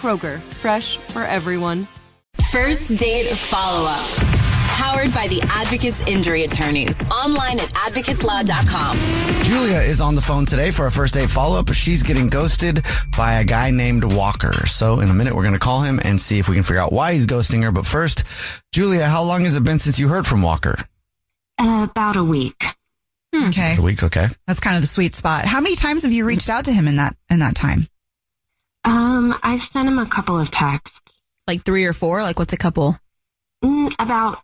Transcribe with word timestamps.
Kroger, 0.00 0.40
fresh 0.54 0.96
for 0.96 1.22
everyone. 1.24 1.86
First 2.50 2.96
date 2.96 3.36
follow 3.36 3.86
up. 3.86 4.06
Powered 4.78 5.12
by 5.12 5.28
the 5.28 5.42
Advocates 5.42 6.02
Injury 6.06 6.44
Attorneys. 6.44 6.98
Online 7.10 7.60
at 7.60 7.68
advocateslaw.com. 7.74 8.96
Julia 9.44 9.76
is 9.76 10.00
on 10.00 10.14
the 10.14 10.22
phone 10.22 10.46
today 10.46 10.70
for 10.70 10.86
a 10.86 10.90
first 10.90 11.12
date 11.12 11.28
follow 11.28 11.58
up. 11.58 11.70
She's 11.74 12.02
getting 12.02 12.28
ghosted 12.28 12.82
by 13.14 13.40
a 13.40 13.44
guy 13.44 13.70
named 13.70 14.02
Walker. 14.14 14.66
So 14.66 15.00
in 15.00 15.10
a 15.10 15.14
minute, 15.14 15.34
we're 15.34 15.42
going 15.42 15.52
to 15.52 15.60
call 15.60 15.82
him 15.82 16.00
and 16.02 16.18
see 16.18 16.38
if 16.38 16.48
we 16.48 16.54
can 16.54 16.64
figure 16.64 16.80
out 16.80 16.94
why 16.94 17.12
he's 17.12 17.26
ghosting 17.26 17.62
her. 17.62 17.70
But 17.70 17.84
first, 17.84 18.24
Julia, 18.72 19.04
how 19.04 19.22
long 19.22 19.42
has 19.42 19.54
it 19.54 19.64
been 19.64 19.78
since 19.78 19.98
you 19.98 20.08
heard 20.08 20.26
from 20.26 20.40
Walker? 20.40 20.76
Uh, 21.58 21.86
about 21.90 22.16
a 22.16 22.24
week. 22.24 22.64
Okay. 23.36 23.76
A 23.78 23.82
week, 23.82 24.02
okay. 24.02 24.28
That's 24.46 24.60
kind 24.60 24.76
of 24.76 24.82
the 24.82 24.88
sweet 24.88 25.14
spot. 25.14 25.44
How 25.44 25.60
many 25.60 25.76
times 25.76 26.04
have 26.04 26.12
you 26.12 26.26
reached 26.26 26.48
out 26.48 26.64
to 26.64 26.72
him 26.72 26.88
in 26.88 26.96
that 26.96 27.14
in 27.28 27.40
that 27.40 27.54
time? 27.54 27.86
Um, 28.84 29.38
I've 29.42 29.62
sent 29.72 29.88
him 29.88 29.98
a 29.98 30.06
couple 30.06 30.38
of 30.38 30.50
texts. 30.50 30.96
Like 31.46 31.64
three 31.64 31.84
or 31.84 31.92
four? 31.92 32.22
Like 32.22 32.38
what's 32.38 32.52
a 32.52 32.58
couple? 32.58 32.96
Mm, 33.62 33.92
about 33.98 34.38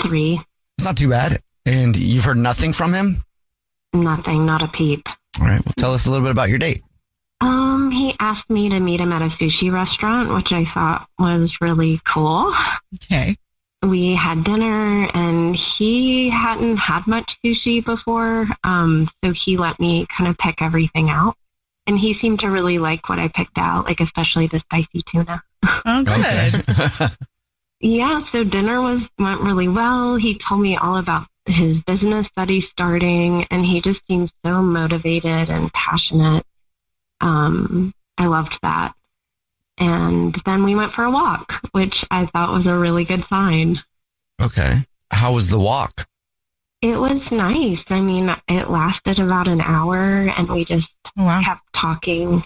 three. 0.00 0.40
It's 0.78 0.84
not 0.84 0.96
too 0.96 1.08
bad. 1.08 1.40
And 1.66 1.96
you've 1.96 2.24
heard 2.24 2.38
nothing 2.38 2.72
from 2.72 2.92
him? 2.92 3.24
Nothing, 3.92 4.46
not 4.46 4.62
a 4.62 4.68
peep. 4.68 5.06
All 5.40 5.46
right. 5.46 5.64
Well, 5.64 5.74
tell 5.76 5.94
us 5.94 6.06
a 6.06 6.10
little 6.10 6.24
bit 6.24 6.32
about 6.32 6.48
your 6.48 6.58
date. 6.58 6.82
Um, 7.40 7.90
he 7.90 8.14
asked 8.20 8.48
me 8.48 8.68
to 8.68 8.78
meet 8.78 9.00
him 9.00 9.12
at 9.12 9.22
a 9.22 9.26
sushi 9.26 9.72
restaurant, 9.72 10.32
which 10.32 10.52
I 10.52 10.64
thought 10.64 11.08
was 11.18 11.52
really 11.60 12.00
cool. 12.06 12.54
Okay. 12.94 13.34
We 13.82 14.14
had 14.14 14.44
dinner 14.44 15.10
and 15.12 15.56
he 15.56 16.30
hadn't 16.30 16.76
had 16.76 17.06
much 17.08 17.36
sushi 17.44 17.84
before. 17.84 18.46
Um, 18.62 19.10
so 19.24 19.32
he 19.32 19.56
let 19.56 19.80
me 19.80 20.06
kind 20.06 20.30
of 20.30 20.38
pick 20.38 20.62
everything 20.62 21.10
out. 21.10 21.36
And 21.86 21.98
he 21.98 22.14
seemed 22.14 22.40
to 22.40 22.50
really 22.50 22.78
like 22.78 23.08
what 23.08 23.18
I 23.18 23.28
picked 23.28 23.58
out, 23.58 23.86
like 23.86 24.00
especially 24.00 24.46
the 24.46 24.60
spicy 24.60 25.02
tuna. 25.02 25.42
Oh, 25.64 26.04
good. 27.00 27.10
Yeah, 27.80 28.24
so 28.30 28.44
dinner 28.44 28.80
was 28.80 29.02
went 29.18 29.40
really 29.40 29.66
well. 29.66 30.14
He 30.14 30.38
told 30.38 30.60
me 30.60 30.76
all 30.76 30.96
about 30.96 31.26
his 31.46 31.82
business 31.82 32.28
that 32.36 32.48
he's 32.48 32.68
starting, 32.68 33.44
and 33.50 33.66
he 33.66 33.80
just 33.80 34.00
seems 34.06 34.30
so 34.44 34.62
motivated 34.62 35.50
and 35.50 35.72
passionate. 35.72 36.44
Um, 37.20 37.92
I 38.16 38.26
loved 38.26 38.56
that. 38.62 38.94
And 39.78 40.40
then 40.46 40.62
we 40.62 40.76
went 40.76 40.92
for 40.92 41.02
a 41.02 41.10
walk, 41.10 41.54
which 41.72 42.04
I 42.08 42.26
thought 42.26 42.52
was 42.52 42.66
a 42.66 42.78
really 42.78 43.04
good 43.04 43.24
sign. 43.28 43.82
Okay. 44.40 44.84
How 45.10 45.32
was 45.32 45.50
the 45.50 45.58
walk? 45.58 46.06
It 46.82 46.96
was 46.98 47.30
nice. 47.30 47.82
I 47.88 48.00
mean, 48.00 48.34
it 48.48 48.68
lasted 48.68 49.20
about 49.20 49.46
an 49.48 49.60
hour, 49.60 50.28
and 50.36 50.48
we 50.48 50.64
just 50.64 50.88
Oh, 51.16 51.24
wow. 51.24 51.40
kept 51.42 51.62
talking. 51.72 52.44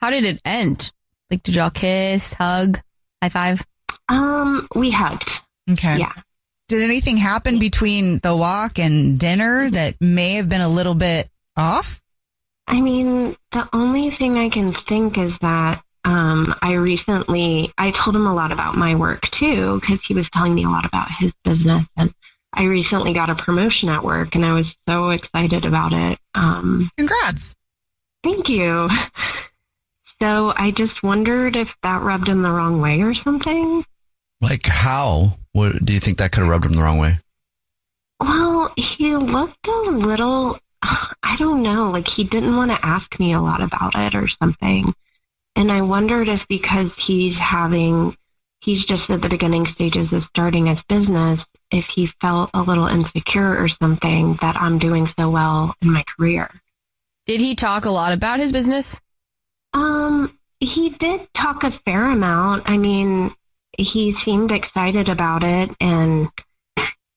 How 0.00 0.08
did 0.10 0.24
it 0.24 0.40
end? 0.44 0.90
Like, 1.30 1.42
did 1.42 1.54
y'all 1.54 1.70
kiss, 1.70 2.32
hug, 2.34 2.78
high 3.22 3.28
five? 3.28 3.62
Um, 4.08 4.66
we 4.74 4.90
hugged. 4.90 5.30
Okay. 5.70 5.98
Yeah. 5.98 6.12
Did 6.68 6.82
anything 6.82 7.16
happen 7.18 7.58
between 7.58 8.18
the 8.20 8.34
walk 8.34 8.78
and 8.78 9.18
dinner 9.18 9.68
that 9.70 9.96
may 10.00 10.34
have 10.34 10.48
been 10.48 10.60
a 10.60 10.68
little 10.68 10.94
bit 10.94 11.28
off? 11.56 12.00
I 12.66 12.80
mean, 12.80 13.36
the 13.52 13.68
only 13.72 14.10
thing 14.10 14.38
I 14.38 14.48
can 14.48 14.72
think 14.88 15.18
is 15.18 15.32
that 15.42 15.82
um, 16.04 16.54
I 16.62 16.74
recently 16.74 17.72
I 17.76 17.90
told 17.90 18.16
him 18.16 18.26
a 18.26 18.34
lot 18.34 18.52
about 18.52 18.76
my 18.76 18.94
work 18.94 19.28
too 19.32 19.80
because 19.80 19.98
he 20.06 20.14
was 20.14 20.30
telling 20.30 20.54
me 20.54 20.64
a 20.64 20.68
lot 20.68 20.84
about 20.86 21.10
his 21.10 21.32
business, 21.44 21.84
and 21.96 22.14
I 22.52 22.64
recently 22.64 23.12
got 23.12 23.30
a 23.30 23.34
promotion 23.34 23.88
at 23.88 24.02
work, 24.02 24.34
and 24.34 24.44
I 24.44 24.52
was 24.52 24.74
so 24.88 25.10
excited 25.10 25.64
about 25.64 25.92
it. 25.92 26.18
Um, 26.34 26.90
Congrats. 26.96 27.56
thank 28.24 28.48
you. 28.48 28.88
So 30.20 30.52
I 30.54 30.70
just 30.70 31.02
wondered 31.02 31.56
if 31.56 31.74
that 31.82 32.02
rubbed 32.02 32.28
him 32.28 32.42
the 32.42 32.50
wrong 32.50 32.80
way 32.80 33.00
or 33.00 33.14
something. 33.14 33.84
Like 34.42 34.66
how? 34.66 35.38
What 35.52 35.82
do 35.84 35.92
you 35.94 36.00
think 36.00 36.18
that 36.18 36.32
could 36.32 36.40
have 36.42 36.50
rubbed 36.50 36.66
him 36.66 36.74
the 36.74 36.82
wrong 36.82 36.98
way? 36.98 37.18
Well, 38.20 38.72
he 38.76 39.16
looked 39.16 39.66
a 39.66 39.80
little, 39.90 40.58
I 40.82 41.36
don't 41.38 41.62
know, 41.62 41.90
like 41.90 42.06
he 42.06 42.24
didn't 42.24 42.54
want 42.54 42.70
to 42.70 42.86
ask 42.86 43.18
me 43.18 43.32
a 43.32 43.40
lot 43.40 43.62
about 43.62 43.94
it 43.94 44.14
or 44.14 44.28
something. 44.28 44.92
And 45.56 45.72
I 45.72 45.80
wondered 45.82 46.28
if 46.28 46.46
because 46.48 46.90
he's 46.98 47.36
having, 47.36 48.14
he's 48.60 48.84
just 48.84 49.08
at 49.08 49.22
the 49.22 49.28
beginning 49.28 49.66
stages 49.68 50.12
of 50.12 50.24
starting 50.24 50.66
his 50.66 50.82
business, 50.82 51.40
if 51.70 51.86
he 51.86 52.06
felt 52.20 52.50
a 52.54 52.62
little 52.62 52.86
insecure 52.86 53.56
or 53.62 53.68
something 53.68 54.34
that 54.40 54.56
I'm 54.56 54.78
doing 54.78 55.08
so 55.18 55.30
well 55.30 55.74
in 55.82 55.92
my 55.92 56.04
career. 56.16 56.50
Did 57.26 57.40
he 57.40 57.54
talk 57.54 57.84
a 57.84 57.90
lot 57.90 58.12
about 58.12 58.40
his 58.40 58.52
business? 58.52 59.00
Um, 59.72 60.36
he 60.58 60.90
did 60.90 61.28
talk 61.34 61.62
a 61.64 61.70
fair 61.84 62.04
amount. 62.10 62.68
I 62.68 62.76
mean, 62.76 63.32
he 63.78 64.14
seemed 64.24 64.50
excited 64.52 65.08
about 65.08 65.44
it 65.44 65.70
and 65.80 66.28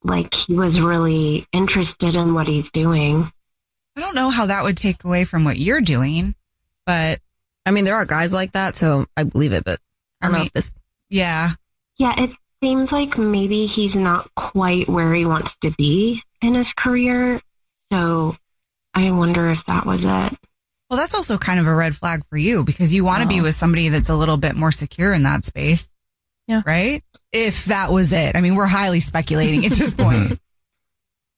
like 0.03 0.33
he 0.33 0.53
was 0.53 0.79
really 0.79 1.47
interested 1.51 2.15
in 2.15 2.33
what 2.33 2.47
he's 2.47 2.69
doing. 2.71 3.31
I 3.97 4.01
don't 4.01 4.15
know 4.15 4.29
how 4.29 4.45
that 4.47 4.63
would 4.63 4.77
take 4.77 5.03
away 5.03 5.23
from 5.25 5.43
what 5.45 5.57
you're 5.57 5.81
doing, 5.81 6.35
but 6.85 7.19
I 7.65 7.71
mean, 7.71 7.85
there 7.85 7.95
are 7.95 8.05
guys 8.05 8.33
like 8.33 8.51
that, 8.51 8.75
so 8.75 9.05
I 9.15 9.23
believe 9.23 9.53
it, 9.53 9.63
but 9.63 9.79
I 10.21 10.27
don't 10.27 10.35
I 10.35 10.37
know 10.37 10.39
mean- 10.39 10.47
if 10.47 10.53
this. 10.53 10.75
yeah. 11.09 11.51
Yeah, 11.97 12.23
it 12.23 12.31
seems 12.63 12.91
like 12.93 13.17
maybe 13.17 13.65
he's 13.67 13.93
not 13.93 14.29
quite 14.35 14.87
where 14.87 15.13
he 15.13 15.25
wants 15.25 15.51
to 15.63 15.71
be 15.71 16.23
in 16.41 16.55
his 16.55 16.71
career. 16.77 17.41
So 17.91 18.37
I 18.93 19.11
wonder 19.11 19.49
if 19.49 19.59
that 19.67 19.85
was 19.85 19.99
it. 20.01 20.37
Well, 20.89 20.99
that's 20.99 21.13
also 21.15 21.37
kind 21.37 21.59
of 21.59 21.67
a 21.67 21.75
red 21.75 21.95
flag 21.95 22.21
for 22.29 22.37
you 22.37 22.63
because 22.63 22.93
you 22.93 23.03
want 23.03 23.21
to 23.23 23.27
be 23.27 23.39
Oh. 23.41 23.43
with 23.43 23.55
somebody 23.55 23.89
that's 23.89 24.09
a 24.09 24.15
little 24.15 24.37
bit 24.37 24.55
more 24.55 24.71
secure 24.71 25.13
in 25.13 25.23
that 25.23 25.43
space. 25.43 25.89
Yeah. 26.47 26.61
Right? 26.65 27.03
If 27.31 27.65
that 27.65 27.91
was 27.91 28.13
it. 28.13 28.35
I 28.35 28.41
mean, 28.41 28.55
we're 28.55 28.65
highly 28.67 28.99
speculating 29.01 29.65
at 29.65 29.71
this 29.73 29.93
point. 29.97 30.39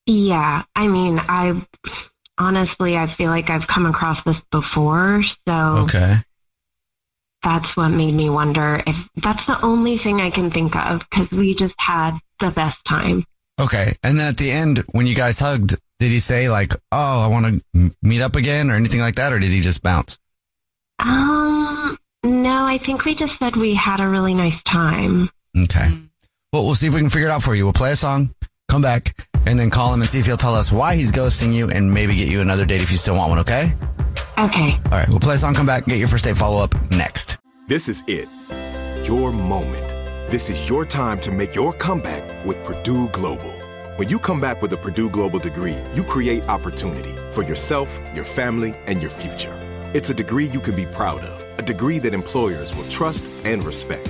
Yeah, 0.05 0.63
I 0.75 0.88
mean, 0.88 1.17
I 1.19 1.65
honestly, 2.38 2.97
I 2.97 3.07
feel 3.07 3.29
like 3.31 3.50
I've 3.50 3.65
come 3.67 3.85
across 3.88 4.23
this 4.25 4.38
before. 4.51 5.23
So 5.47 5.53
Okay. 5.53 6.15
That's 7.45 7.77
what 7.77 7.89
made 7.89 8.13
me 8.13 8.30
wonder 8.30 8.81
if 8.86 8.95
that's 9.18 9.45
the 9.45 9.63
only 9.63 10.00
thing 10.00 10.19
I 10.19 10.31
can 10.31 10.50
think 10.50 10.75
of 10.75 11.00
because 11.00 11.30
we 11.30 11.53
just 11.53 11.75
had 11.77 12.18
the 12.39 12.50
best 12.50 12.83
time. 12.86 13.24
Okay. 13.59 13.94
And 14.03 14.19
then 14.19 14.27
at 14.27 14.38
the 14.38 14.51
end, 14.51 14.80
when 14.92 15.06
you 15.06 15.15
guys 15.15 15.39
hugged, 15.39 15.75
did 16.00 16.12
he 16.12 16.19
say 16.19 16.50
like, 16.50 16.74
"Oh, 16.92 17.21
I 17.21 17.27
want 17.27 17.63
to 17.74 17.92
meet 18.01 18.21
up 18.21 18.36
again" 18.36 18.69
or 18.69 18.74
anything 18.74 19.00
like 19.00 19.15
that, 19.15 19.31
or 19.31 19.39
did 19.39 19.51
he 19.51 19.62
just 19.62 19.81
bounce? 19.81 20.19
Um, 21.00 21.97
no, 22.24 22.65
I 22.65 22.80
think 22.80 23.06
we 23.06 23.15
just 23.15 23.38
said 23.39 23.56
we 23.56 23.75
had 23.75 24.01
a 24.01 24.09
really 24.09 24.33
nice 24.33 24.62
time. 24.63 25.30
Okay. 25.57 25.88
Well, 26.51 26.65
we'll 26.65 26.75
see 26.75 26.88
if 26.88 26.94
we 26.94 27.00
can 27.00 27.09
figure 27.09 27.27
it 27.27 27.31
out 27.31 27.44
for 27.44 27.56
you. 27.56 27.65
We'll 27.65 27.74
play 27.74 27.91
a 27.91 27.95
song, 27.95 28.33
come 28.68 28.81
back, 28.81 29.27
and 29.45 29.59
then 29.59 29.69
call 29.69 29.94
him 29.94 30.01
and 30.01 30.09
see 30.09 30.19
if 30.19 30.25
he'll 30.25 30.36
tell 30.36 30.56
us 30.56 30.71
why 30.71 30.95
he's 30.95 31.12
ghosting 31.12 31.53
you 31.53 31.69
and 31.69 31.94
maybe 31.94 32.15
get 32.15 32.30
you 32.30 32.41
another 32.41 32.65
date 32.65 32.81
if 32.81 32.91
you 32.91 32.98
still 32.98 33.15
want 33.15 33.30
one, 33.30 33.39
okay? 33.39 33.74
Okay. 34.37 34.79
All 34.85 34.91
right. 34.91 35.07
We'll 35.09 35.19
play 35.19 35.35
a 35.35 35.37
song, 35.37 35.53
come 35.53 35.65
back, 35.65 35.85
get 35.85 35.97
your 35.97 36.07
first 36.07 36.25
date 36.25 36.37
follow 36.37 36.63
up 36.63 36.73
next. 36.91 37.37
This 37.67 37.87
is 37.87 38.03
it. 38.07 38.27
Your 39.07 39.31
moment. 39.31 39.89
This 40.29 40.49
is 40.49 40.67
your 40.67 40.85
time 40.85 41.19
to 41.21 41.31
make 41.31 41.55
your 41.55 41.71
comeback 41.73 42.45
with 42.45 42.63
Purdue 42.63 43.09
Global. 43.09 43.51
When 43.97 44.09
you 44.09 44.19
come 44.19 44.41
back 44.41 44.61
with 44.61 44.73
a 44.73 44.77
Purdue 44.77 45.09
Global 45.09 45.39
degree, 45.39 45.77
you 45.93 46.03
create 46.03 46.43
opportunity 46.49 47.15
for 47.31 47.43
yourself, 47.43 47.99
your 48.13 48.25
family, 48.25 48.75
and 48.87 49.01
your 49.01 49.11
future. 49.11 49.55
It's 49.93 50.09
a 50.09 50.13
degree 50.13 50.45
you 50.45 50.59
can 50.59 50.75
be 50.75 50.85
proud 50.88 51.21
of, 51.21 51.59
a 51.59 51.61
degree 51.61 51.99
that 51.99 52.13
employers 52.13 52.75
will 52.75 52.88
trust 52.89 53.25
and 53.45 53.63
respect. 53.63 54.09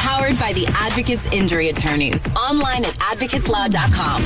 Powered 0.00 0.38
by 0.38 0.52
the 0.52 0.66
Advocates 0.74 1.30
Injury 1.32 1.68
Attorneys. 1.68 2.26
Online 2.36 2.84
at 2.84 2.94
advocateslaw.com. 2.94 4.22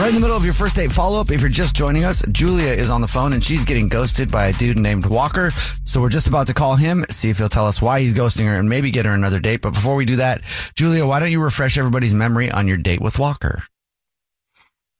Right 0.00 0.08
in 0.08 0.14
the 0.14 0.20
middle 0.20 0.36
of 0.36 0.44
your 0.44 0.54
first 0.54 0.74
date 0.74 0.90
follow 0.90 1.20
up, 1.20 1.30
if 1.30 1.40
you're 1.40 1.50
just 1.50 1.76
joining 1.76 2.04
us, 2.04 2.22
Julia 2.32 2.70
is 2.70 2.90
on 2.90 3.00
the 3.00 3.06
phone 3.06 3.32
and 3.32 3.42
she's 3.42 3.64
getting 3.64 3.88
ghosted 3.88 4.32
by 4.32 4.46
a 4.46 4.52
dude 4.52 4.78
named 4.78 5.06
Walker. 5.06 5.50
So 5.84 6.00
we're 6.00 6.08
just 6.08 6.26
about 6.26 6.46
to 6.48 6.54
call 6.54 6.76
him, 6.76 7.04
see 7.08 7.30
if 7.30 7.38
he'll 7.38 7.48
tell 7.48 7.66
us 7.66 7.80
why 7.80 8.00
he's 8.00 8.14
ghosting 8.14 8.46
her 8.46 8.56
and 8.58 8.68
maybe 8.68 8.90
get 8.90 9.06
her 9.06 9.12
another 9.12 9.38
date. 9.38 9.60
But 9.62 9.74
before 9.74 9.96
we 9.96 10.04
do 10.04 10.16
that, 10.16 10.42
Julia, 10.76 11.06
why 11.06 11.20
don't 11.20 11.30
you 11.30 11.42
refresh 11.42 11.78
everybody's 11.78 12.14
memory 12.14 12.50
on 12.50 12.66
your 12.66 12.78
date 12.78 13.00
with 13.00 13.18
Walker? 13.18 13.62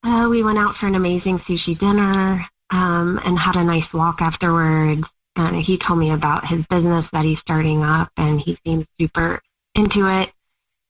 Uh, 0.05 0.29
we 0.29 0.43
went 0.43 0.59
out 0.59 0.76
for 0.76 0.87
an 0.87 0.94
amazing 0.94 1.38
sushi 1.41 1.79
dinner 1.79 2.47
um, 2.70 3.20
and 3.25 3.38
had 3.38 3.56
a 3.56 3.64
nice 3.64 3.93
walk 3.93 4.20
afterwards. 4.20 5.05
And 5.37 5.56
he 5.56 5.79
told 5.79 5.99
me 5.99 6.11
about 6.11 6.47
his 6.47 6.67
business 6.67 7.06
that 7.12 7.25
he's 7.25 7.38
starting 7.38 7.82
up, 7.82 8.11
and 8.19 8.38
he 8.38 8.59
seemed 8.67 8.87
super 9.00 9.41
into 9.75 10.07
it. 10.09 10.31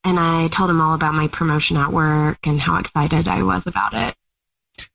And 0.05 0.19
I 0.19 0.49
told 0.49 0.70
him 0.70 0.81
all 0.81 0.94
about 0.94 1.15
my 1.15 1.29
promotion 1.29 1.77
at 1.77 1.93
work 1.93 2.39
and 2.44 2.60
how 2.60 2.79
excited 2.79 3.29
I 3.29 3.43
was 3.43 3.62
about 3.67 3.94
it. 3.94 4.15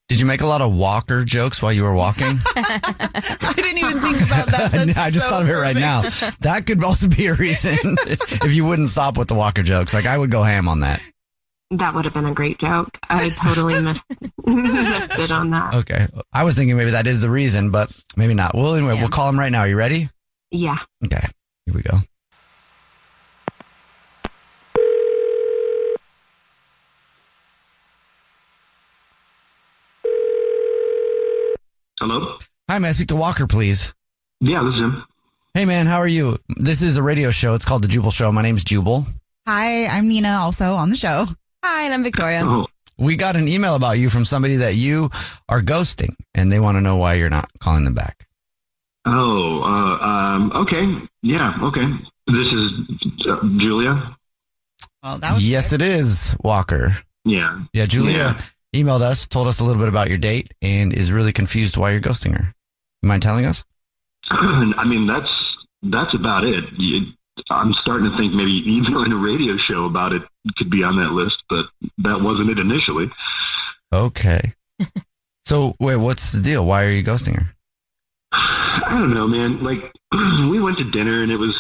Did 0.10 0.22
you 0.22 0.26
make 0.26 0.42
a 0.42 0.48
lot 0.48 0.62
of 0.62 0.74
Walker 0.74 1.26
jokes 1.26 1.62
while 1.62 1.74
you 1.74 1.84
were 1.84 1.94
walking? 1.94 2.28
I 2.56 3.54
didn't 3.56 3.78
even 3.78 4.00
think 4.00 4.18
about 4.22 4.48
that. 4.48 4.70
That's 4.72 4.98
I 4.98 5.10
just 5.10 5.26
so 5.26 5.32
thought 5.32 5.42
of 5.44 5.50
it 5.50 5.54
right 5.54 5.76
now. 5.76 6.02
That 6.40 6.64
could 6.66 6.82
also 6.82 7.10
be 7.10 7.28
a 7.28 7.34
reason 7.34 7.78
if 7.84 8.54
you 8.54 8.66
wouldn't 8.66 8.88
stop 8.88 9.18
with 9.18 9.28
the 9.28 9.36
Walker 9.36 9.64
jokes. 9.64 9.94
Like 9.94 10.06
I 10.06 10.18
would 10.18 10.32
go 10.32 10.44
ham 10.44 10.70
on 10.70 10.80
that. 10.82 11.02
That 11.72 11.94
would 11.94 12.06
have 12.06 12.14
been 12.14 12.26
a 12.26 12.34
great 12.34 12.58
joke. 12.58 12.90
I 13.10 13.30
totally 13.30 13.82
missed, 13.82 14.02
missed 14.46 15.20
it 15.20 15.30
on 15.30 15.50
that. 15.50 15.74
Okay. 15.74 16.08
I 16.32 16.46
was 16.46 16.56
thinking 16.56 16.78
maybe 16.78 16.92
that 16.92 17.08
is 17.08 17.22
the 17.22 17.30
reason, 17.30 17.72
but 17.72 17.92
maybe 18.16 18.34
not. 18.34 18.56
Well, 18.56 18.76
anyway, 18.76 18.94
we'll 18.94 19.10
call 19.10 19.28
him 19.28 19.38
right 19.38 19.52
now. 19.52 19.60
Are 19.60 19.68
you 19.68 19.78
ready? 19.78 20.10
Yeah. 20.52 20.78
Okay. 21.04 21.28
Here 21.66 21.76
we 21.76 21.82
go. 21.82 22.00
Hello? 32.00 32.38
Hi, 32.70 32.80
may 32.80 32.90
I 32.90 32.92
speak 32.92 33.08
to 33.08 33.16
Walker, 33.16 33.48
please? 33.48 33.94
Yeah, 34.40 34.64
this 34.64 34.76
is 34.76 34.82
him. 34.82 35.04
Hey, 35.54 35.66
man, 35.66 35.88
how 35.88 35.98
are 35.98 36.08
you? 36.08 36.38
This 36.58 36.82
is 36.82 36.98
a 36.98 37.04
radio 37.04 37.32
show. 37.32 37.54
It's 37.56 37.66
called 37.66 37.82
The 37.84 37.88
Jubal 37.88 38.12
Show. 38.12 38.32
My 38.32 38.44
name's 38.44 38.64
Jubal. 38.64 39.06
Hi, 39.48 39.86
I'm 39.88 40.08
Nina, 40.08 40.38
also 40.42 40.74
on 40.76 40.90
the 40.90 40.96
show. 40.96 41.26
Hi, 41.64 41.84
and 41.86 41.94
I'm 41.94 42.04
Victoria. 42.04 42.42
Oh, 42.44 42.68
We 43.00 43.16
got 43.16 43.36
an 43.36 43.48
email 43.48 43.74
about 43.76 43.98
you 43.98 44.10
from 44.10 44.26
somebody 44.26 44.58
that 44.58 44.76
you 44.76 45.10
are 45.50 45.62
ghosting, 45.62 46.14
and 46.36 46.52
they 46.52 46.60
want 46.60 46.76
to 46.76 46.82
know 46.82 46.98
why 46.98 47.16
you're 47.16 47.30
not 47.32 47.50
calling 47.60 47.84
them 47.84 47.96
back. 47.96 48.28
oh, 49.06 49.62
uh, 49.64 50.06
um, 50.06 50.52
okay. 50.54 50.86
Yeah, 51.24 51.58
okay. 51.64 51.86
This 52.28 52.54
is 52.54 52.72
uh, 53.28 53.40
Julia. 53.58 54.16
Well, 55.02 55.18
that 55.20 55.34
was 55.34 55.48
yes, 55.48 55.74
it 55.74 55.82
is, 55.82 56.36
Walker. 56.44 56.96
Yeah. 57.26 57.62
Yeah, 57.74 57.86
Julia 57.86 58.38
emailed 58.76 59.02
us, 59.02 59.28
told 59.28 59.48
us 59.48 59.60
a 59.60 59.64
little 59.64 59.82
bit 59.82 59.90
about 59.90 60.10
your 60.10 60.18
date, 60.18 60.54
and 60.62 60.94
is 60.94 61.12
really 61.12 61.34
confused 61.34 61.78
why 61.78 61.92
you're 61.92 62.02
ghosting 62.02 62.38
her. 62.38 62.54
You 63.02 63.10
mind 63.10 63.22
telling 63.22 63.46
us? 63.46 63.66
I 64.30 64.84
mean, 64.86 65.08
that's 65.08 65.30
that's 65.84 66.14
about 66.14 66.44
it. 66.44 66.64
You- 66.78 67.14
I'm 67.52 67.74
starting 67.74 68.10
to 68.10 68.18
think 68.18 68.34
maybe 68.34 68.52
even 68.66 68.96
in 69.06 69.12
a 69.12 69.16
radio 69.16 69.58
show 69.58 69.86
about 69.86 70.12
it 70.12 70.24
could 70.58 70.72
be 70.72 70.84
on 70.84 70.96
that 70.98 71.12
list, 71.12 71.36
but 71.50 71.66
that 72.00 72.20
wasn't 72.22 72.50
it 72.50 72.58
initially. 72.58 73.12
Okay. 73.94 74.54
so, 75.46 75.76
wait, 75.80 75.98
what's 75.98 76.32
the 76.32 76.42
deal? 76.42 76.66
Why 76.66 76.84
are 76.86 76.92
you 76.92 77.04
ghosting 77.04 77.36
her? 77.36 77.54
I 78.32 78.90
don't 78.90 79.14
know, 79.14 79.28
man. 79.28 79.64
Like 79.64 79.94
we 80.50 80.60
went 80.60 80.78
to 80.80 80.90
dinner 80.90 81.22
and 81.22 81.32
it 81.32 81.38
was 81.38 81.56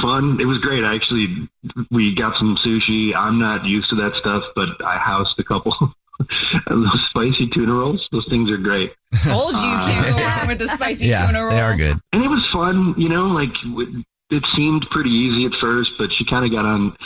fun. 0.00 0.40
It 0.40 0.44
was 0.46 0.58
great. 0.58 0.84
I 0.84 0.94
actually, 0.94 1.48
we 1.90 2.14
got 2.14 2.36
some 2.38 2.56
sushi. 2.64 3.14
I'm 3.14 3.38
not 3.38 3.64
used 3.64 3.90
to 3.90 3.96
that 3.96 4.14
stuff, 4.16 4.44
but 4.54 4.68
I 4.84 4.96
housed 4.98 5.38
a 5.38 5.44
couple 5.44 5.74
of 6.66 6.80
those 6.80 7.06
spicy 7.10 7.48
tuna 7.48 7.72
rolls. 7.72 8.06
Those 8.12 8.26
things 8.28 8.50
are 8.50 8.58
great. 8.58 8.92
Told 9.22 9.52
you 9.54 9.60
you 9.60 9.76
uh, 9.76 9.86
can't 9.86 10.16
go 10.16 10.24
wrong 10.24 10.48
with 10.48 10.58
the 10.58 10.68
spicy 10.68 11.08
yeah, 11.08 11.26
tuna 11.26 11.42
roll. 11.42 11.50
they 11.50 11.60
are 11.60 11.76
good. 11.76 11.98
And 12.12 12.24
it 12.24 12.28
was 12.28 12.46
fun, 12.52 12.94
you 12.96 13.08
know, 13.08 13.26
like 13.26 13.52
w- 13.64 14.02
it 14.30 14.44
seemed 14.54 14.86
pretty 14.90 15.10
easy 15.10 15.46
at 15.46 15.52
first, 15.60 15.90
but 15.98 16.10
she 16.12 16.24
kind 16.24 16.44
of 16.44 16.52
got 16.52 16.64
on, 16.64 16.96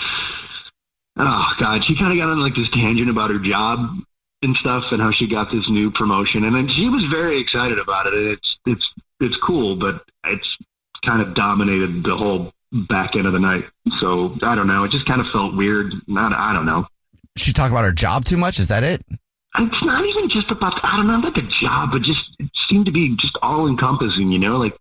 oh 1.17 1.47
God, 1.59 1.85
she 1.87 1.97
kind 1.97 2.13
of 2.13 2.19
got 2.19 2.31
on 2.31 2.41
like 2.41 2.55
this 2.55 2.69
tangent 2.73 3.09
about 3.09 3.31
her 3.31 3.39
job 3.39 3.99
and 4.43 4.57
stuff 4.57 4.85
and 4.91 5.01
how 5.01 5.11
she 5.11 5.27
got 5.27 5.51
this 5.51 5.69
new 5.69 5.91
promotion. 5.91 6.45
And 6.45 6.55
then 6.55 6.69
she 6.69 6.89
was 6.89 7.05
very 7.11 7.41
excited 7.41 7.79
about 7.79 8.07
it. 8.07 8.15
And 8.15 8.29
it's, 8.29 8.57
it's, 8.67 8.91
it's 9.21 9.37
cool, 9.43 9.77
but 9.77 10.05
it's 10.27 10.47
kind 11.05 11.23
of 11.23 11.35
dominated 11.35 12.03
the 12.05 12.17
whole 12.17 12.53
back 12.73 13.17
end 13.17 13.27
of 13.27 13.33
the 13.33 13.41
night. 13.41 13.65
So 14.01 14.37
I 14.43 14.55
don't 14.55 14.67
know. 14.67 14.85
It 14.85 14.91
just 14.91 15.07
kind 15.07 15.21
of 15.21 15.29
felt 15.33 15.55
weird. 15.55 15.93
Not, 16.07 16.33
I 16.33 16.53
don't 16.53 16.67
know. 16.67 16.87
She 17.37 17.53
talked 17.53 17.71
about 17.71 17.85
her 17.85 17.93
job 17.93 18.25
too 18.25 18.37
much. 18.37 18.59
Is 18.59 18.69
that 18.69 18.85
it? 18.85 19.03
It's 19.57 19.85
not 19.85 20.05
even 20.05 20.29
just 20.29 20.51
about, 20.51 20.85
I 20.85 20.97
don't 20.97 21.07
know, 21.07 21.19
about 21.19 21.35
the 21.35 21.49
job, 21.63 21.93
but 21.93 22.03
just, 22.03 22.21
it 22.41 22.51
seemed 22.69 22.87
to 22.87 22.93
be 22.93 23.17
just 23.17 23.37
all 23.41 23.69
encompassing, 23.69 24.33
you 24.33 24.39
know, 24.39 24.57
like, 24.57 24.77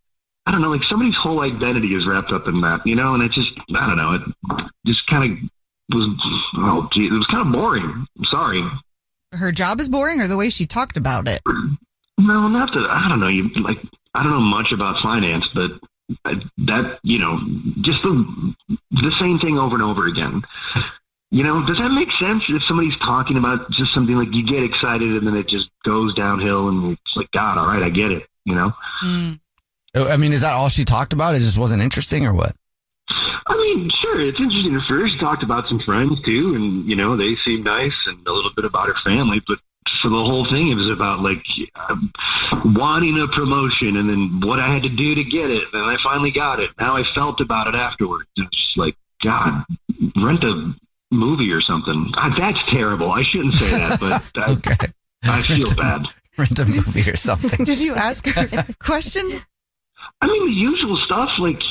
I 0.48 0.52
don't 0.52 0.62
know, 0.62 0.72
like 0.72 0.84
somebody's 0.90 1.16
whole 1.16 1.42
identity 1.42 1.94
is 1.94 2.08
wrapped 2.08 2.32
up 2.32 2.48
in 2.48 2.62
that, 2.62 2.82
you 2.86 2.96
know, 2.96 3.14
and 3.14 3.22
it 3.22 3.32
just, 3.32 3.52
I 3.76 3.88
don't 3.88 3.98
know, 3.98 4.14
it 4.14 4.22
just 4.86 5.06
kind 5.06 5.32
of 5.32 5.38
was, 5.96 6.20
oh, 6.58 6.90
gee, 6.92 7.06
it 7.06 7.12
was 7.12 7.28
kind 7.28 7.46
of 7.46 7.54
boring. 7.54 8.08
I'm 8.18 8.26
sorry. 8.26 8.64
Her 9.32 9.52
job 9.52 9.80
is 9.80 9.90
boring, 9.90 10.22
or 10.22 10.28
the 10.28 10.38
way 10.38 10.50
she 10.50 10.66
talked 10.66 10.98
about 10.98 11.28
it. 11.28 11.42
No, 12.18 12.48
not 12.48 12.74
that, 12.74 12.88
I 12.90 13.08
don't 13.10 13.20
know, 13.20 13.28
you, 13.28 13.50
like, 13.62 13.78
I 14.16 14.24
don't 14.24 14.32
know 14.32 14.40
much 14.40 14.72
about 14.72 15.04
finance, 15.04 15.46
but 15.54 15.72
that, 16.58 17.00
you 17.04 17.20
know, 17.20 17.40
just 17.82 18.02
the, 18.02 18.56
the 18.92 19.14
same 19.20 19.38
thing 19.38 19.60
over 19.60 19.76
and 19.76 19.84
over 19.84 20.08
again. 20.08 20.42
You 21.34 21.42
know, 21.42 21.66
does 21.66 21.80
that 21.80 21.90
make 21.90 22.10
sense? 22.20 22.44
If 22.48 22.62
somebody's 22.68 22.96
talking 23.00 23.38
about 23.38 23.72
just 23.72 23.92
something 23.92 24.16
like 24.16 24.32
you 24.34 24.46
get 24.46 24.62
excited 24.62 25.16
and 25.16 25.26
then 25.26 25.36
it 25.36 25.48
just 25.48 25.68
goes 25.84 26.14
downhill 26.14 26.70
and 26.70 26.92
it's 26.94 27.16
like, 27.16 27.32
God, 27.32 27.58
all 27.58 27.66
right, 27.66 27.82
I 27.82 27.90
get 27.90 28.12
it, 28.12 28.28
you 28.46 28.54
know? 28.54 28.72
Oh, 29.96 30.08
I 30.08 30.18
mean, 30.18 30.32
is 30.32 30.42
that 30.42 30.54
all 30.54 30.70
she 30.70 30.86
talked 30.86 31.12
about? 31.12 31.34
It 31.34 31.40
just 31.40 31.58
wasn't 31.58 31.82
interesting 31.82 32.28
or 32.28 32.34
what? 32.34 32.56
I 33.48 33.56
mean, 33.58 33.90
sure, 34.00 34.22
it's 34.22 34.40
interesting 34.40 34.76
at 34.76 34.88
first. 34.88 35.14
She 35.14 35.20
talked 35.20 35.42
about 35.42 35.68
some 35.68 35.80
friends 35.80 36.22
too, 36.24 36.54
and 36.54 36.86
you 36.88 36.96
know, 36.96 37.18
they 37.18 37.36
seemed 37.44 37.66
nice, 37.66 37.96
and 38.06 38.26
a 38.28 38.32
little 38.32 38.52
bit 38.56 38.66
about 38.66 38.88
her 38.88 38.96
family. 39.04 39.42
But 39.48 39.58
for 40.04 40.10
the 40.10 40.24
whole 40.24 40.48
thing, 40.52 40.70
it 40.70 40.76
was 40.76 40.90
about 40.90 41.22
like 41.22 41.44
um, 41.90 42.14
wanting 42.64 43.20
a 43.20 43.28
promotion, 43.28 43.98
and 43.98 44.08
then 44.08 44.48
what 44.48 44.60
I 44.60 44.72
had 44.72 44.84
to 44.84 44.90
do 44.90 45.16
to 45.16 45.24
get 45.24 45.50
it. 45.50 45.64
And 45.74 45.84
I 45.84 45.98
finally 46.04 46.32
got 46.32 46.60
it. 46.60 46.70
How 46.78 46.96
I 46.96 47.04
felt 47.16 47.42
about 47.42 47.68
it 47.68 47.76
afterwards. 47.76 48.30
It's 48.38 48.56
just 48.56 48.78
like, 48.78 48.96
God, 49.24 49.64
rent 50.16 50.44
a 50.44 50.76
movie 51.14 51.52
or 51.52 51.62
something. 51.62 52.12
Ah, 52.16 52.34
that's 52.38 52.60
terrible. 52.70 53.12
I 53.12 53.24
shouldn't 53.24 53.56
say 53.56 53.70
that, 53.72 54.00
but 54.00 54.32
I, 54.38 54.52
Okay. 54.54 54.88
I 55.24 55.42
feel 55.42 55.74
bad. 55.76 56.04
Rent 56.38 56.60
a 56.60 56.66
movie 56.66 57.10
or 57.10 57.16
something. 57.16 57.64
Did 57.64 57.80
you 57.80 57.96
ask 57.96 58.26
her 58.28 58.66
questions? 58.80 59.46
I 60.22 60.28
mean, 60.28 60.46
the 60.48 60.52
usual 60.54 60.98
stuff 61.06 61.30
like, 61.40 61.62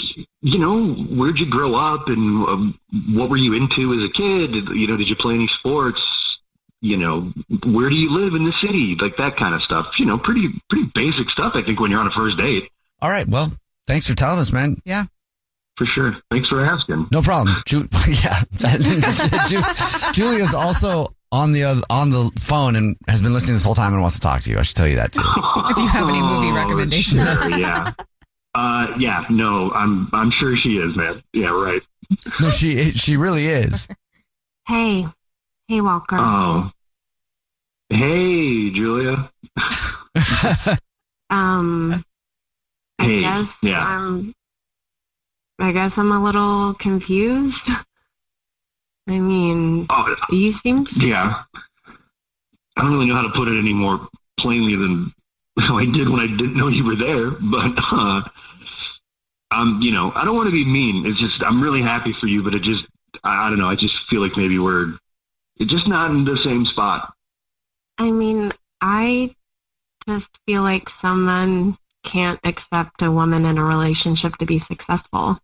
you 0.43 0.59
know, 0.59 0.93
where'd 0.95 1.39
you 1.39 1.47
grow 1.51 1.75
up 1.75 2.09
and 2.09 2.47
um, 2.49 2.79
what 3.15 3.29
were 3.31 3.37
you 3.37 3.55
into 3.55 3.93
as 3.95 4.09
a 4.09 4.13
kid? 4.13 4.53
Did- 4.53 4.77
You 4.77 4.87
know, 4.87 4.97
did 4.97 5.09
you 5.09 5.17
play 5.17 5.35
any 5.35 5.49
sports? 5.59 6.01
You 6.81 6.97
know, 6.97 7.33
where 7.65 7.89
do 7.91 7.95
you 7.95 8.11
live 8.11 8.35
in 8.35 8.45
the 8.45 8.53
city? 8.61 8.97
Like 9.01 9.17
that 9.17 9.37
kind 9.37 9.55
of 9.55 9.63
stuff. 9.63 9.87
You 9.99 10.05
know, 10.07 10.19
pretty 10.19 10.49
pretty 10.69 10.91
basic 10.95 11.31
stuff. 11.31 11.53
I 11.55 11.63
think 11.63 11.79
when 11.81 11.91
you're 11.91 12.01
on 12.01 12.09
a 12.09 12.11
first 12.11 12.37
date, 12.37 12.65
All 13.01 13.09
right. 13.11 13.27
Well, 13.29 13.53
thanks 13.87 14.07
for 14.09 14.15
telling 14.17 14.41
us, 14.41 14.53
man. 14.53 14.81
Yeah. 14.85 15.05
For 15.85 15.87
sure. 15.95 16.17
Thanks 16.31 16.49
for 16.49 16.65
asking. 16.65 17.09
No 17.13 17.23
problem. 17.23 17.57
Ju- 17.67 17.89
yeah. 18.23 18.43
Ju- 19.49 19.63
Julia's 20.13 20.55
also 20.55 21.15
on 21.33 21.53
the 21.53 21.65
oth- 21.65 21.85
on 21.91 22.11
the 22.11 22.31
phone 22.39 22.77
and 22.77 22.97
has 23.09 23.21
been 23.23 23.33
listening 23.33 23.55
this 23.55 23.65
whole 23.65 23.75
time 23.75 23.93
and 23.93 24.01
wants 24.03 24.17
to 24.17 24.21
talk 24.21 24.43
to 24.43 24.51
you. 24.51 24.59
I 24.59 24.63
should 24.63 24.77
tell 24.77 24.87
you 24.89 24.97
that 24.97 25.13
too. 25.13 25.23
If 25.71 25.77
you 25.77 25.87
have 25.89 26.09
any 26.09 26.21
movie 26.23 26.49
Oh, 26.51 26.55
recommendations. 26.55 27.23
Sure, 27.23 27.59
yeah. 27.59 27.93
Uh, 28.55 28.89
yeah, 28.99 29.25
no, 29.31 29.71
I'm 29.73 30.09
I'm 30.13 30.31
sure 30.31 30.57
she 30.57 30.77
is, 30.77 30.95
man. 30.97 31.23
Yeah, 31.33 31.49
right. 31.51 31.83
No, 32.41 32.51
she 32.51 32.93
she 32.93 33.17
really 33.17 33.47
is. 33.49 33.89
Hey, 34.69 35.07
hey, 35.69 35.81
Walker. 35.81 36.17
Oh, 36.19 36.71
hey, 37.89 38.71
Julia. 38.71 39.31
Um, 41.31 42.05
I 42.99 43.05
Hey, 43.05 43.21
guess 43.21 43.49
yeah. 43.63 43.79
I'm. 43.85 44.35
I 45.59 45.73
guess 45.73 45.93
I'm 45.97 46.13
a 46.13 46.23
little 46.23 46.75
confused. 46.75 47.61
I 49.09 49.19
mean, 49.19 49.87
Oh, 49.91 50.15
you 50.31 50.55
seem 50.63 50.87
Yeah. 50.97 51.43
I 52.77 52.83
don't 52.83 52.93
really 52.93 53.07
know 53.07 53.17
how 53.17 53.23
to 53.23 53.33
put 53.35 53.49
it 53.49 53.59
any 53.59 53.73
more 53.73 54.09
plainly 54.39 54.77
than 54.77 55.13
how 55.59 55.79
I 55.79 55.85
did 55.85 56.09
when 56.09 56.21
I 56.21 56.27
didn't 56.27 56.57
know 56.57 56.69
you 56.69 56.85
were 56.85 56.97
there, 56.97 57.31
but 57.31 57.73
uh 57.91 58.23
um, 59.51 59.81
you 59.83 59.93
know, 59.93 60.13
I 60.15 60.25
don't 60.25 60.35
want 60.35 60.47
to 60.47 60.53
be 60.53 60.65
mean. 60.65 61.05
It's 61.05 61.21
just 61.21 61.43
I'm 61.43 61.63
really 61.63 61.83
happy 61.83 62.15
for 62.21 62.27
you, 62.27 62.43
but 62.43 62.55
it 62.55 62.63
just 62.63 62.85
I, 63.23 63.47
I 63.47 63.51
don't 63.51 63.59
know, 63.59 63.69
I 63.69 63.77
just 63.77 63.95
feel 64.09 64.21
like 64.21 64.37
maybe 64.37 64.59
we're 64.59 64.97
just 65.61 65.87
not 65.87 66.11
in 66.11 66.25
the 66.25 66.39
same 66.45 66.65
spot. 66.67 67.13
I 67.99 68.11
mean, 68.11 68.53
I 68.81 69.35
just 70.09 70.27
feel 70.47 70.63
like 70.63 70.89
some 71.01 71.27
men 71.27 71.77
can't 72.05 72.41
accept 72.45 73.03
a 73.03 73.11
woman 73.11 73.45
in 73.45 73.59
a 73.59 73.65
relationship 73.65 74.37
to 74.37 74.47
be 74.47 74.61
successful. 74.69 75.39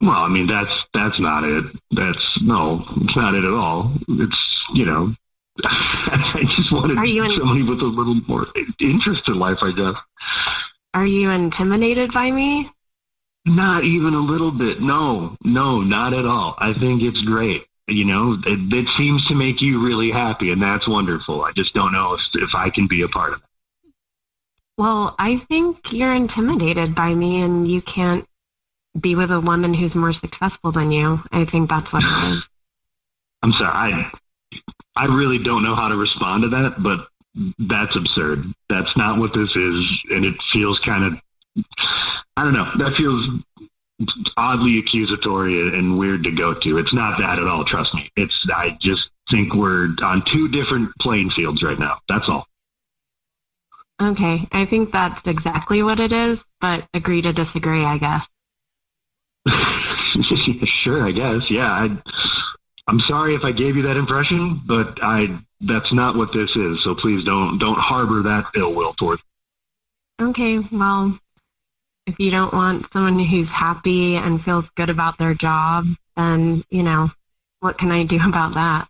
Well, 0.00 0.10
I 0.18 0.28
mean 0.28 0.46
that's 0.46 0.72
that's 0.94 1.18
not 1.20 1.44
it. 1.44 1.64
That's 1.90 2.38
no, 2.42 2.84
it's 3.02 3.16
not 3.16 3.34
it 3.34 3.44
at 3.44 3.52
all. 3.52 3.92
It's 4.08 4.38
you 4.74 4.86
know 4.86 5.14
I 5.64 6.42
just 6.56 6.72
wanted 6.72 6.98
Are 6.98 7.06
you 7.06 7.24
in- 7.24 7.38
somebody 7.38 7.62
with 7.62 7.80
a 7.80 7.84
little 7.84 8.14
more 8.26 8.46
interest 8.80 9.22
in 9.28 9.38
life, 9.38 9.58
I 9.62 9.72
guess. 9.72 9.94
Are 10.94 11.06
you 11.06 11.30
intimidated 11.30 12.12
by 12.12 12.30
me? 12.30 12.70
Not 13.46 13.84
even 13.84 14.14
a 14.14 14.20
little 14.20 14.50
bit. 14.50 14.80
No, 14.80 15.36
no, 15.44 15.80
not 15.80 16.14
at 16.14 16.26
all. 16.26 16.54
I 16.58 16.72
think 16.74 17.02
it's 17.02 17.20
great. 17.22 17.62
You 17.88 18.04
know, 18.04 18.34
it, 18.46 18.72
it 18.72 18.86
seems 18.96 19.26
to 19.26 19.34
make 19.34 19.60
you 19.60 19.84
really 19.84 20.10
happy, 20.10 20.50
and 20.52 20.62
that's 20.62 20.86
wonderful. 20.86 21.42
I 21.42 21.52
just 21.52 21.74
don't 21.74 21.92
know 21.92 22.14
if, 22.14 22.20
if 22.34 22.50
I 22.54 22.70
can 22.70 22.86
be 22.86 23.02
a 23.02 23.08
part 23.08 23.32
of 23.32 23.40
it. 23.40 23.44
Well, 24.80 25.14
I 25.18 25.36
think 25.50 25.92
you're 25.92 26.14
intimidated 26.14 26.94
by 26.94 27.12
me 27.12 27.42
and 27.42 27.70
you 27.70 27.82
can't 27.82 28.26
be 28.98 29.14
with 29.14 29.30
a 29.30 29.38
woman 29.38 29.74
who's 29.74 29.94
more 29.94 30.14
successful 30.14 30.72
than 30.72 30.90
you. 30.90 31.22
I 31.30 31.44
think 31.44 31.68
that's 31.68 31.92
what 31.92 32.02
it 32.02 32.32
is. 32.32 32.42
I'm 33.42 33.52
sorry. 33.52 33.92
I, 33.92 34.10
I 34.96 35.04
really 35.04 35.36
don't 35.36 35.64
know 35.64 35.74
how 35.74 35.88
to 35.88 35.96
respond 35.96 36.44
to 36.44 36.48
that, 36.48 36.82
but 36.82 37.08
that's 37.58 37.94
absurd. 37.94 38.46
That's 38.70 38.96
not 38.96 39.18
what 39.18 39.34
this 39.34 39.50
is, 39.54 39.84
and 40.12 40.24
it 40.24 40.34
feels 40.50 40.78
kind 40.78 41.04
of, 41.04 41.64
I 42.38 42.44
don't 42.44 42.54
know, 42.54 42.70
that 42.78 42.96
feels 42.96 43.42
oddly 44.38 44.78
accusatory 44.78 45.60
and 45.60 45.98
weird 45.98 46.24
to 46.24 46.30
go 46.30 46.54
to. 46.54 46.78
It's 46.78 46.94
not 46.94 47.18
that 47.18 47.38
at 47.38 47.46
all, 47.46 47.66
trust 47.66 47.92
me. 47.92 48.10
It's, 48.16 48.46
I 48.48 48.78
just 48.80 49.02
think 49.30 49.52
we're 49.52 49.88
on 50.02 50.24
two 50.32 50.48
different 50.48 50.90
playing 51.02 51.32
fields 51.36 51.62
right 51.62 51.78
now. 51.78 51.98
That's 52.08 52.24
all. 52.28 52.46
Okay, 54.00 54.48
I 54.50 54.64
think 54.64 54.92
that's 54.92 55.20
exactly 55.26 55.82
what 55.82 56.00
it 56.00 56.12
is, 56.12 56.38
but 56.60 56.86
agree 56.94 57.20
to 57.22 57.32
disagree, 57.32 57.84
I 57.84 57.98
guess. 57.98 58.24
sure, 60.84 61.06
I 61.06 61.12
guess. 61.12 61.42
Yeah, 61.50 61.70
I, 61.70 61.98
I'm 62.88 63.00
sorry 63.00 63.34
if 63.34 63.44
I 63.44 63.52
gave 63.52 63.76
you 63.76 63.82
that 63.82 63.96
impression, 63.96 64.62
but 64.66 64.98
I 65.02 65.38
that's 65.60 65.92
not 65.92 66.16
what 66.16 66.32
this 66.32 66.50
is. 66.56 66.82
So 66.82 66.94
please 66.94 67.24
don't 67.24 67.58
don't 67.58 67.78
harbor 67.78 68.22
that 68.22 68.46
ill 68.56 68.74
will 68.74 68.94
towards. 68.94 69.22
Okay, 70.20 70.58
well, 70.72 71.18
if 72.06 72.18
you 72.18 72.30
don't 72.30 72.52
want 72.52 72.86
someone 72.92 73.18
who's 73.18 73.48
happy 73.48 74.16
and 74.16 74.42
feels 74.42 74.66
good 74.76 74.90
about 74.90 75.18
their 75.18 75.34
job, 75.34 75.86
then, 76.16 76.64
you 76.70 76.82
know, 76.82 77.08
what 77.60 77.78
can 77.78 77.90
I 77.90 78.04
do 78.04 78.18
about 78.22 78.54
that? 78.54 78.88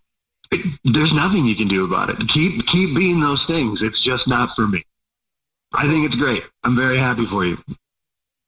There's 0.85 1.13
nothing 1.13 1.47
you 1.47 1.55
can 1.55 1.69
do 1.69 1.85
about 1.85 2.11
it. 2.11 2.17
Keep 2.33 2.67
keep 2.67 2.95
being 2.97 3.21
those 3.21 3.45
things. 3.47 3.81
It's 3.83 4.03
just 4.03 4.27
not 4.27 4.57
for 4.57 4.67
me. 4.67 4.85
I 5.73 5.87
think 5.87 6.07
it's 6.07 6.17
great. 6.17 6.43
I'm 6.65 6.77
very 6.77 6.99
happy 6.99 7.27
for 7.27 7.45
you. 7.45 7.59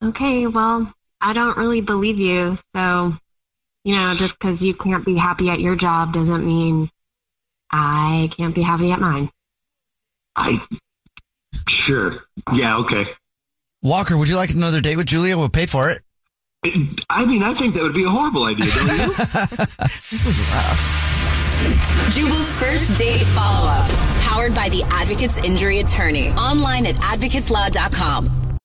Okay, 0.03 0.47
well, 0.47 0.93
I 1.21 1.33
don't 1.33 1.57
really 1.57 1.81
believe 1.81 2.19
you, 2.19 2.57
so, 2.75 3.13
you 3.85 3.95
know, 3.95 4.15
just 4.17 4.33
because 4.37 4.59
you 4.61 4.73
can't 4.73 5.05
be 5.05 5.15
happy 5.15 5.49
at 5.49 5.61
your 5.61 5.75
job 5.75 6.13
doesn't 6.13 6.45
mean 6.45 6.89
I 7.71 8.29
can't 8.35 8.53
be 8.53 8.61
happy 8.61 8.91
at 8.91 8.99
mine. 8.99 9.29
I 10.35 10.61
sure. 11.85 12.23
Yeah, 12.53 12.77
okay. 12.79 13.05
Walker, 13.81 14.17
would 14.17 14.27
you 14.27 14.35
like 14.35 14.51
another 14.51 14.81
date 14.81 14.97
with 14.97 15.07
Julia? 15.07 15.37
We'll 15.37 15.49
pay 15.49 15.65
for 15.65 15.89
it. 15.89 16.01
I 17.09 17.25
mean, 17.25 17.43
I 17.43 17.57
think 17.57 17.73
that 17.75 17.83
would 17.83 17.93
be 17.93 18.05
a 18.05 18.09
horrible 18.09 18.45
idea, 18.45 18.71
don't 18.73 18.87
you? 18.87 19.13
This 20.09 20.25
is 20.25 20.39
rough. 20.39 21.02
Jubal's 22.11 22.51
first 22.59 22.97
date 22.97 23.25
follow 23.27 23.67
up. 23.67 23.89
Powered 24.21 24.53
by 24.53 24.69
the 24.69 24.83
Advocates 24.83 25.39
Injury 25.39 25.79
Attorney. 25.79 26.29
Online 26.31 26.85
at 26.85 26.95
advocateslaw.com. 26.95 28.42